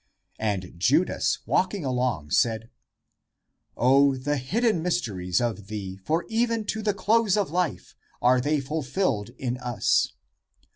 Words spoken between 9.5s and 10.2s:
us!